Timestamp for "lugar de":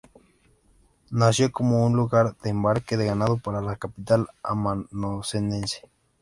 1.95-2.49